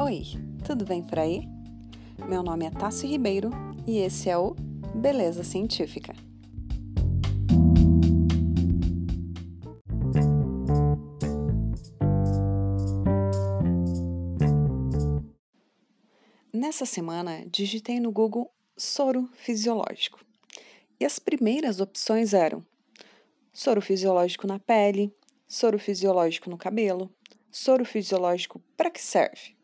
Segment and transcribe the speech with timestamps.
[0.00, 0.22] Oi,
[0.64, 1.42] tudo bem por aí?
[2.28, 3.50] Meu nome é Tassi Ribeiro
[3.84, 4.54] e esse é o
[4.94, 6.14] Beleza Científica.
[16.52, 20.24] Nessa semana, digitei no Google soro fisiológico.
[21.00, 22.64] E as primeiras opções eram
[23.52, 25.12] soro fisiológico na pele,
[25.48, 27.10] soro fisiológico no cabelo,
[27.50, 29.57] soro fisiológico para que serve?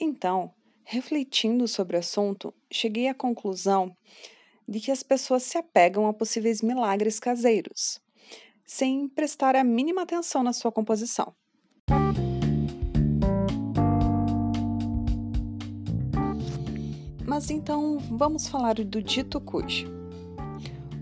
[0.00, 0.52] Então,
[0.84, 3.96] refletindo sobre o assunto, cheguei à conclusão
[4.66, 8.00] de que as pessoas se apegam a possíveis milagres caseiros,
[8.64, 11.34] sem prestar a mínima atenção na sua composição.
[17.26, 19.88] Mas então vamos falar do dito cujo.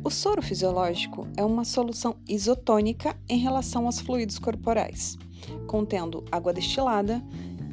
[0.02, 5.18] O soro fisiológico é uma solução isotônica em relação aos fluidos corporais,
[5.66, 7.23] contendo água destilada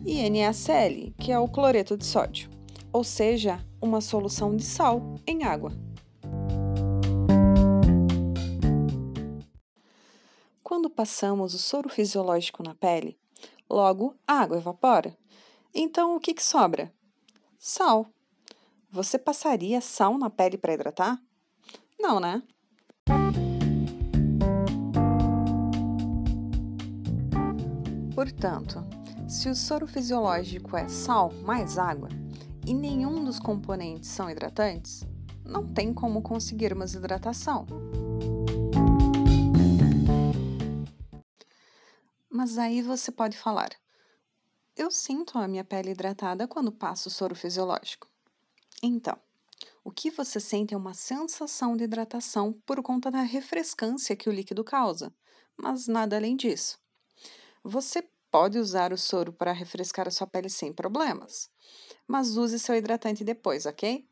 [0.05, 2.49] e NaCl, que é o cloreto de sódio,
[2.91, 5.71] ou seja, uma solução de sal em água.
[10.61, 13.17] Quando passamos o soro fisiológico na pele,
[13.69, 15.17] logo a água evapora.
[15.73, 16.93] Então o que, que sobra?
[17.57, 18.07] Sal.
[18.91, 21.19] Você passaria sal na pele para hidratar?
[21.99, 22.43] Não, né?
[28.13, 29.02] Portanto,
[29.33, 32.07] se o soro fisiológico é sal mais água
[32.67, 35.03] e nenhum dos componentes são hidratantes,
[35.43, 37.65] não tem como conseguirmos hidratação.
[42.29, 43.71] Mas aí você pode falar:
[44.77, 48.07] eu sinto a minha pele hidratada quando passo o soro fisiológico.
[48.83, 49.17] Então,
[49.83, 54.31] o que você sente é uma sensação de hidratação por conta da refrescância que o
[54.31, 55.11] líquido causa,
[55.57, 56.77] mas nada além disso.
[57.63, 61.51] Você pode usar o soro para refrescar a sua pele sem problemas,
[62.07, 64.03] mas use seu hidratante depois, ok?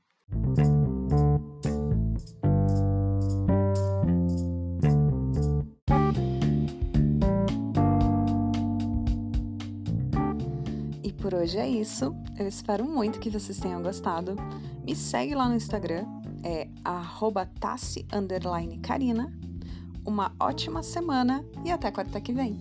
[11.04, 12.16] E por hoje é isso.
[12.38, 14.36] Eu espero muito que vocês tenham gostado.
[14.84, 16.06] Me segue lá no Instagram,
[16.44, 16.68] é
[17.60, 19.34] tassi_carina.
[20.06, 22.60] Uma ótima semana e até quarta que vem.